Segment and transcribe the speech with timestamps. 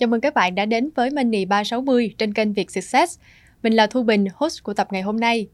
[0.00, 3.18] Chào mừng các bạn đã đến với Money 360 trên kênh Việt Success.
[3.62, 5.48] Mình là Thu Bình, host của tập ngày hôm nay.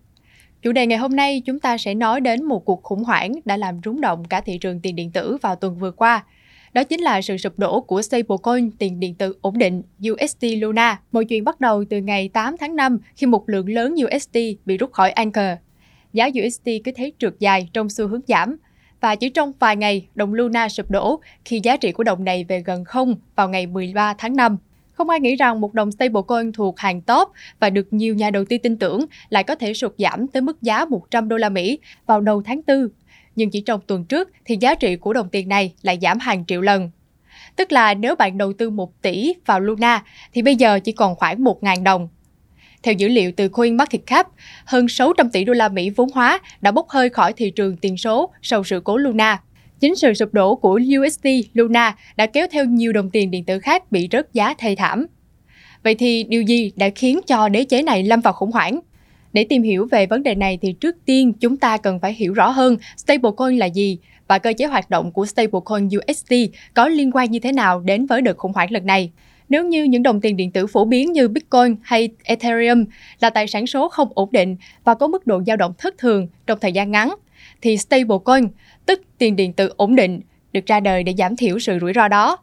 [0.63, 3.57] Chủ đề ngày hôm nay chúng ta sẽ nói đến một cuộc khủng hoảng đã
[3.57, 6.25] làm rúng động cả thị trường tiền điện tử vào tuần vừa qua.
[6.73, 11.01] Đó chính là sự sụp đổ của stablecoin tiền điện tử ổn định USD Luna.
[11.13, 14.76] Mọi chuyện bắt đầu từ ngày 8 tháng 5 khi một lượng lớn USD bị
[14.76, 15.59] rút khỏi Anchor.
[16.13, 18.57] Giá USD cứ thế trượt dài trong xu hướng giảm
[19.00, 22.45] và chỉ trong vài ngày, đồng Luna sụp đổ khi giá trị của đồng này
[22.45, 24.57] về gần không vào ngày 13 tháng 5.
[24.93, 27.29] Không ai nghĩ rằng một đồng stablecoin thuộc hàng top
[27.61, 30.63] và được nhiều nhà đầu tư tin tưởng lại có thể sụt giảm tới mức
[30.63, 32.89] giá 100 đô la Mỹ vào đầu tháng 4.
[33.37, 36.45] Nhưng chỉ trong tuần trước thì giá trị của đồng tiền này lại giảm hàng
[36.47, 36.91] triệu lần.
[37.57, 41.15] Tức là nếu bạn đầu tư 1 tỷ vào Luna thì bây giờ chỉ còn
[41.15, 42.09] khoảng 1.000 đồng.
[42.87, 44.29] Theo dữ liệu từ CoinMarketCap,
[44.65, 47.97] hơn 600 tỷ đô la Mỹ vốn hóa đã bốc hơi khỏi thị trường tiền
[47.97, 49.41] số sau sự cố Luna.
[49.81, 53.59] Chính sự sụp đổ của USD Luna đã kéo theo nhiều đồng tiền điện tử
[53.59, 55.07] khác bị rớt giá thê thảm.
[55.83, 58.81] Vậy thì điều gì đã khiến cho đế chế này lâm vào khủng hoảng?
[59.33, 62.33] Để tìm hiểu về vấn đề này thì trước tiên chúng ta cần phải hiểu
[62.33, 63.98] rõ hơn stablecoin là gì
[64.29, 66.33] và cơ chế hoạt động của stablecoin USD
[66.75, 69.11] có liên quan như thế nào đến với đợt khủng hoảng lần này.
[69.48, 72.84] Nếu như những đồng tiền điện tử phổ biến như Bitcoin hay Ethereum
[73.20, 76.28] là tài sản số không ổn định và có mức độ dao động thất thường
[76.47, 77.14] trong thời gian ngắn,
[77.62, 78.48] thì stablecoin,
[78.86, 80.20] tức tiền điện tử ổn định,
[80.52, 82.39] được ra đời để giảm thiểu sự rủi ro đó.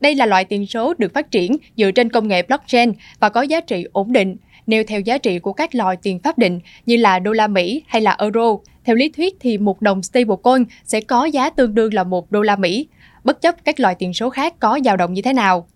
[0.00, 3.42] Đây là loại tiền số được phát triển dựa trên công nghệ blockchain và có
[3.42, 4.36] giá trị ổn định,
[4.66, 7.82] nêu theo giá trị của các loại tiền pháp định như là đô la Mỹ
[7.86, 8.56] hay là euro.
[8.84, 12.42] Theo lý thuyết thì một đồng stablecoin sẽ có giá tương đương là một đô
[12.42, 12.88] la Mỹ,
[13.24, 15.66] bất chấp các loại tiền số khác có dao động như thế nào.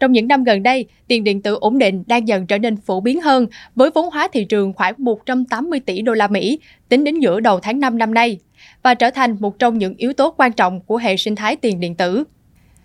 [0.00, 3.00] Trong những năm gần đây, tiền điện tử ổn định đang dần trở nên phổ
[3.00, 7.20] biến hơn với vốn hóa thị trường khoảng 180 tỷ đô la Mỹ tính đến
[7.20, 8.38] giữa đầu tháng 5 năm nay
[8.82, 11.80] và trở thành một trong những yếu tố quan trọng của hệ sinh thái tiền
[11.80, 12.24] điện tử.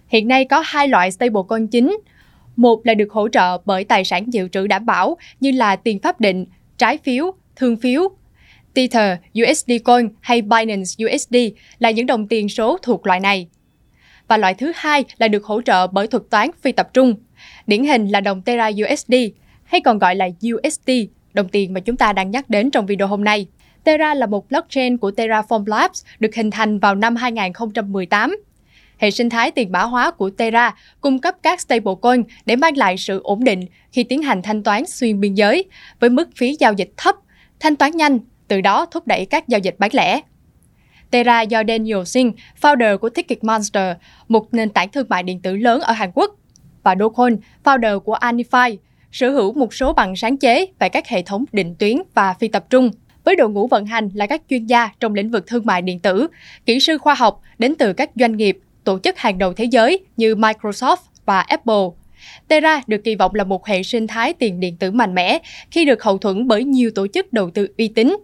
[0.07, 1.97] Hiện nay có hai loại stablecoin chính.
[2.55, 5.99] Một là được hỗ trợ bởi tài sản dự trữ đảm bảo như là tiền
[5.99, 6.45] pháp định,
[6.77, 8.09] trái phiếu, thương phiếu.
[8.73, 11.35] Tether, USD Coin hay Binance USD
[11.79, 13.47] là những đồng tiền số thuộc loại này
[14.27, 17.15] và loại thứ hai là được hỗ trợ bởi thuật toán phi tập trung.
[17.67, 19.13] Điển hình là đồng Terra USD
[19.63, 20.91] hay còn gọi là USD,
[21.33, 23.47] đồng tiền mà chúng ta đang nhắc đến trong video hôm nay.
[23.83, 28.37] Terra là một blockchain của Terraform Labs được hình thành vào năm 2018.
[28.97, 32.97] Hệ sinh thái tiền mã hóa của Terra cung cấp các stablecoin để mang lại
[32.97, 35.65] sự ổn định khi tiến hành thanh toán xuyên biên giới
[35.99, 37.15] với mức phí giao dịch thấp,
[37.59, 40.21] thanh toán nhanh, từ đó thúc đẩy các giao dịch bán lẻ.
[41.11, 43.95] Terra do Daniel Singh, founder của Ticketmaster,
[44.27, 46.35] một nền tảng thương mại điện tử lớn ở Hàn Quốc,
[46.83, 48.77] và Do Kwon, founder của Anify,
[49.11, 52.47] sở hữu một số bằng sáng chế về các hệ thống định tuyến và phi
[52.47, 52.91] tập trung.
[53.23, 55.99] Với đội ngũ vận hành là các chuyên gia trong lĩnh vực thương mại điện
[55.99, 56.27] tử,
[56.65, 59.99] kỹ sư khoa học đến từ các doanh nghiệp, tổ chức hàng đầu thế giới
[60.17, 61.85] như Microsoft và Apple.
[62.47, 65.39] Terra được kỳ vọng là một hệ sinh thái tiền điện tử mạnh mẽ
[65.71, 68.15] khi được hậu thuẫn bởi nhiều tổ chức đầu tư uy tín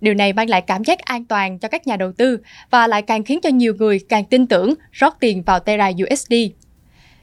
[0.00, 2.38] Điều này mang lại cảm giác an toàn cho các nhà đầu tư
[2.70, 6.32] và lại càng khiến cho nhiều người càng tin tưởng rót tiền vào Terra USD.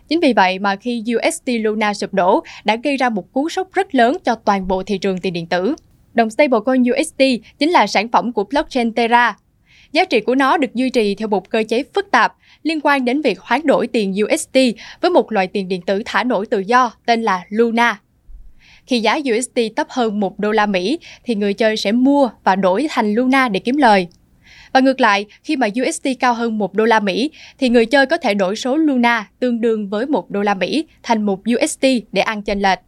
[0.10, 3.74] Chính vì vậy mà khi USD Luna sụp đổ đã gây ra một cú sốc
[3.74, 5.76] rất lớn cho toàn bộ thị trường tiền điện tử.
[6.14, 7.22] Đồng stablecoin USD
[7.60, 9.38] chính là sản phẩm của blockchain Terra.
[9.92, 12.34] Giá trị của nó được duy trì theo một cơ chế phức tạp
[12.64, 14.58] liên quan đến việc hoán đổi tiền USD
[15.02, 18.00] với một loại tiền điện tử thả nổi tự do tên là Luna.
[18.88, 22.56] Khi giá USD thấp hơn 1 đô la Mỹ thì người chơi sẽ mua và
[22.56, 24.08] đổi thành Luna để kiếm lời.
[24.74, 28.06] Và ngược lại, khi mà USD cao hơn 1 đô la Mỹ thì người chơi
[28.06, 31.86] có thể đổi số Luna tương đương với 1 đô la Mỹ thành một USD
[32.12, 32.80] để ăn chênh lệch.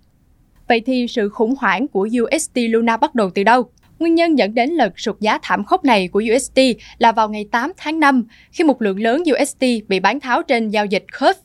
[0.67, 3.63] Vậy thì sự khủng hoảng của USD Luna bắt đầu từ đâu?
[3.99, 6.59] Nguyên nhân dẫn đến lần sụt giá thảm khốc này của USD
[6.97, 10.69] là vào ngày 8 tháng 5 khi một lượng lớn USD bị bán tháo trên
[10.69, 11.41] giao dịch Curve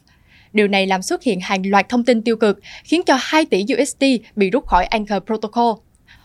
[0.54, 3.64] Điều này làm xuất hiện hàng loạt thông tin tiêu cực, khiến cho 2 tỷ
[3.80, 4.04] USD
[4.36, 5.72] bị rút khỏi Anchor Protocol,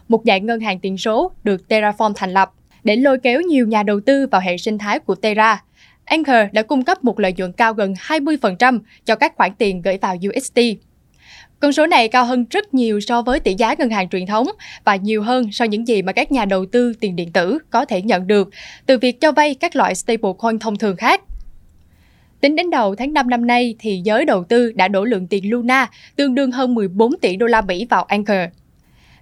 [0.08, 2.52] một dạng ngân hàng tiền số được Terraform thành lập
[2.84, 5.64] để lôi kéo nhiều nhà đầu tư vào hệ sinh thái của Terra.
[6.06, 9.98] Anchor đã cung cấp một lợi nhuận cao gần 20% cho các khoản tiền gửi
[9.98, 10.60] vào USD.
[11.60, 14.48] Con số này cao hơn rất nhiều so với tỷ giá ngân hàng truyền thống
[14.86, 17.58] và nhiều hơn so với những gì mà các nhà đầu tư tiền điện tử
[17.70, 18.50] có thể nhận được
[18.86, 21.22] từ việc cho vay các loại stablecoin thông thường khác.
[22.42, 25.50] Tính đến đầu tháng 5 năm nay thì giới đầu tư đã đổ lượng tiền
[25.50, 28.38] Luna tương đương hơn 14 tỷ đô la Mỹ vào Anchor.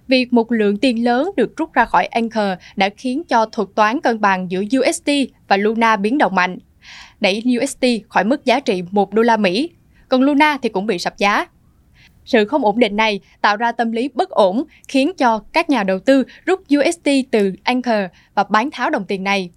[0.08, 4.00] Việc một lượng tiền lớn được rút ra khỏi Anchor đã khiến cho thuật toán
[4.00, 5.10] cân bằng giữa USD
[5.48, 6.58] và Luna biến động mạnh,
[7.20, 9.70] đẩy USD khỏi mức giá trị 1 đô la Mỹ,
[10.08, 11.46] còn Luna thì cũng bị sập giá.
[12.24, 15.82] Sự không ổn định này tạo ra tâm lý bất ổn, khiến cho các nhà
[15.82, 18.04] đầu tư rút USD từ Anchor
[18.34, 19.50] và bán tháo đồng tiền này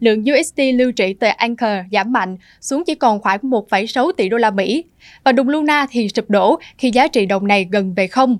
[0.00, 4.36] lượng USD lưu trữ tại Anchor giảm mạnh xuống chỉ còn khoảng 1,6 tỷ đô
[4.36, 4.84] la Mỹ
[5.24, 8.38] và đồng Luna thì sụp đổ khi giá trị đồng này gần về không.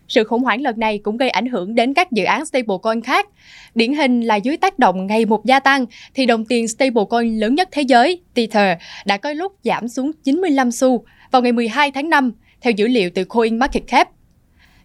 [0.09, 3.29] Sự khủng hoảng lần này cũng gây ảnh hưởng đến các dự án stablecoin khác.
[3.75, 7.55] Điển hình là dưới tác động ngày một gia tăng, thì đồng tiền stablecoin lớn
[7.55, 12.09] nhất thế giới, Tether, đã có lúc giảm xuống 95 xu vào ngày 12 tháng
[12.09, 14.09] 5, theo dữ liệu từ CoinMarketCap.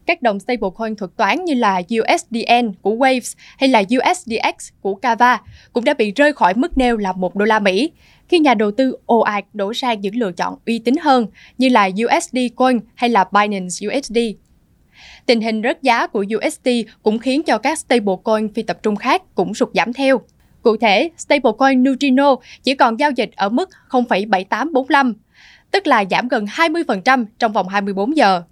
[0.05, 5.41] Các đồng stablecoin thuật toán như là USDN của Waves hay là USDX của Kava
[5.73, 7.91] cũng đã bị rơi khỏi mức neo là 1 đô la Mỹ,
[8.27, 11.69] khi nhà đầu tư ồ ạt đổ sang những lựa chọn uy tín hơn như
[11.69, 14.17] là USD Coin hay là Binance USD.
[15.25, 16.69] Tình hình rớt giá của USD
[17.03, 20.21] cũng khiến cho các stablecoin phi tập trung khác cũng sụt giảm theo.
[20.61, 25.13] Cụ thể, stablecoin Neutrino chỉ còn giao dịch ở mức 0,7845,
[25.71, 28.43] tức là giảm gần 20% trong vòng 24 giờ.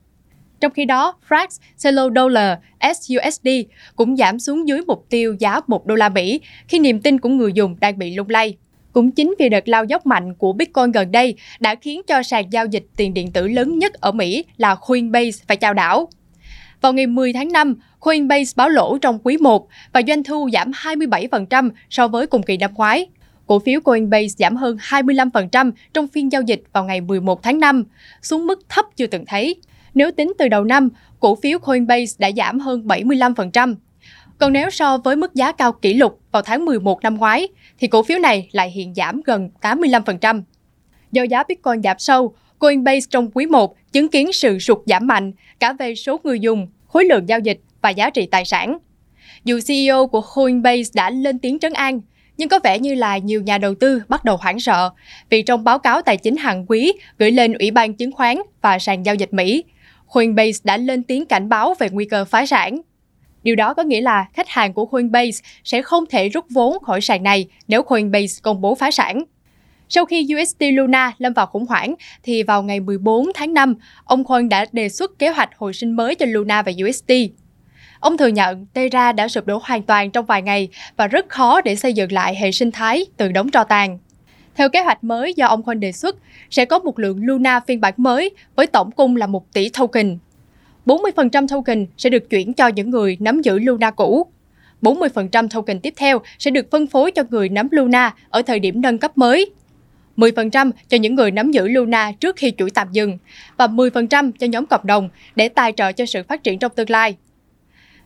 [0.60, 1.48] Trong khi đó, Frax
[1.84, 2.58] celo Dollar
[2.96, 3.48] SUSD
[3.96, 7.30] cũng giảm xuống dưới mục tiêu giá 1 đô la Mỹ khi niềm tin của
[7.30, 8.58] người dùng đang bị lung lay.
[8.94, 12.46] Cũng chính vì đợt lao dốc mạnh của Bitcoin gần đây đã khiến cho sàn
[12.52, 16.10] giao dịch tiền điện tử lớn nhất ở Mỹ là Coinbase phải chào đảo.
[16.84, 20.72] Vào ngày 10 tháng 5, Coinbase báo lỗ trong quý 1 và doanh thu giảm
[20.72, 23.08] 27% so với cùng kỳ năm ngoái.
[23.48, 27.84] Cổ phiếu Coinbase giảm hơn 25% trong phiên giao dịch vào ngày 11 tháng 5,
[28.22, 29.56] xuống mức thấp chưa từng thấy.
[29.94, 30.90] Nếu tính từ đầu năm,
[31.20, 33.76] cổ phiếu Coinbase đã giảm hơn 75%.
[34.38, 37.48] Còn nếu so với mức giá cao kỷ lục vào tháng 11 năm ngoái,
[37.80, 40.42] thì cổ phiếu này lại hiện giảm gần 85%.
[41.12, 45.32] Do giá Bitcoin giảm sâu, Coinbase trong quý 1 chứng kiến sự sụt giảm mạnh
[45.60, 48.78] cả về số người dùng, khối lượng giao dịch và giá trị tài sản.
[49.44, 52.02] Dù CEO của Coinbase đã lên tiếng trấn an,
[52.38, 54.90] nhưng có vẻ như là nhiều nhà đầu tư bắt đầu hoảng sợ
[55.30, 58.80] vì trong báo cáo tài chính hàng quý gửi lên Ủy ban chứng khoán và
[58.80, 59.64] sàn giao dịch Mỹ,
[60.14, 62.82] Coinbase đã lên tiếng cảnh báo về nguy cơ phá sản.
[63.44, 67.02] Điều đó có nghĩa là khách hàng của Coinbase sẽ không thể rút vốn khỏi
[67.02, 69.24] sàn này nếu Coinbase công bố phá sản.
[69.96, 74.24] Sau khi USD Luna lâm vào khủng hoảng, thì vào ngày 14 tháng 5, ông
[74.24, 77.12] Coin đã đề xuất kế hoạch hồi sinh mới cho Luna và USD.
[78.00, 81.62] Ông thừa nhận Terra đã sụp đổ hoàn toàn trong vài ngày và rất khó
[81.62, 83.98] để xây dựng lại hệ sinh thái từ đống tro tàn.
[84.56, 86.16] Theo kế hoạch mới do ông Coin đề xuất,
[86.50, 90.18] sẽ có một lượng Luna phiên bản mới với tổng cung là 1 tỷ token.
[90.86, 94.28] 40% token sẽ được chuyển cho những người nắm giữ Luna cũ.
[94.82, 98.82] 40% token tiếp theo sẽ được phân phối cho người nắm Luna ở thời điểm
[98.82, 99.52] nâng cấp mới
[100.18, 103.18] 10% cho những người nắm giữ Luna trước khi chuỗi tạm dừng
[103.58, 106.90] và 10% cho nhóm cộng đồng để tài trợ cho sự phát triển trong tương
[106.90, 107.16] lai.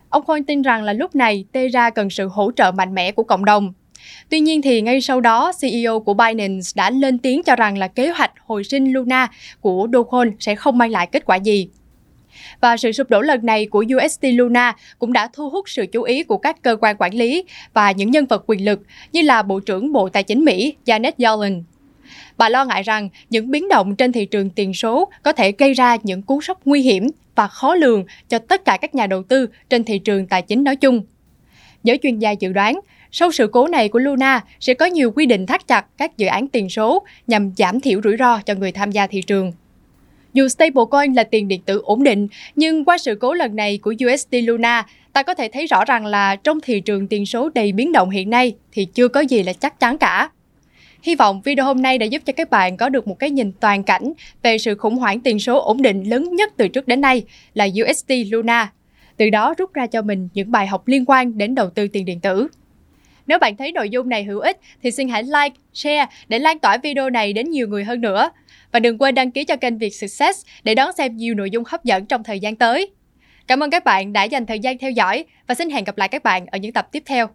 [0.09, 3.23] Ông Khoan tin rằng là lúc này Terra cần sự hỗ trợ mạnh mẽ của
[3.23, 3.73] cộng đồng.
[4.29, 7.87] Tuy nhiên thì ngay sau đó, CEO của Binance đã lên tiếng cho rằng là
[7.87, 9.27] kế hoạch hồi sinh Luna
[9.61, 11.69] của Do sẽ không mang lại kết quả gì.
[12.61, 16.03] Và sự sụp đổ lần này của UST Luna cũng đã thu hút sự chú
[16.03, 18.79] ý của các cơ quan quản lý và những nhân vật quyền lực
[19.11, 21.63] như là Bộ trưởng Bộ Tài chính Mỹ Janet Yellen.
[22.37, 25.73] Bà lo ngại rằng những biến động trên thị trường tiền số có thể gây
[25.73, 29.23] ra những cú sốc nguy hiểm và khó lường cho tất cả các nhà đầu
[29.23, 31.01] tư trên thị trường tài chính nói chung.
[31.83, 32.79] Giới chuyên gia dự đoán,
[33.11, 36.27] sau sự cố này của Luna sẽ có nhiều quy định thắt chặt các dự
[36.27, 39.53] án tiền số nhằm giảm thiểu rủi ro cho người tham gia thị trường.
[40.33, 43.93] Dù stablecoin là tiền điện tử ổn định, nhưng qua sự cố lần này của
[44.05, 47.71] USD Luna, ta có thể thấy rõ ràng là trong thị trường tiền số đầy
[47.71, 50.29] biến động hiện nay thì chưa có gì là chắc chắn cả.
[51.01, 53.51] Hy vọng video hôm nay đã giúp cho các bạn có được một cái nhìn
[53.51, 54.13] toàn cảnh
[54.43, 57.23] về sự khủng hoảng tiền số ổn định lớn nhất từ trước đến nay
[57.53, 58.71] là USD Luna.
[59.17, 62.05] Từ đó rút ra cho mình những bài học liên quan đến đầu tư tiền
[62.05, 62.47] điện tử.
[63.27, 66.59] Nếu bạn thấy nội dung này hữu ích thì xin hãy like, share để lan
[66.59, 68.29] tỏa video này đến nhiều người hơn nữa.
[68.71, 71.63] và đừng quên đăng ký cho kênh Việt Success để đón xem nhiều nội dung
[71.67, 72.91] hấp dẫn trong thời gian tới.
[73.47, 76.07] Cảm ơn các bạn đã dành thời gian theo dõi và xin hẹn gặp lại
[76.07, 77.29] các bạn ở những tập tiếp theo.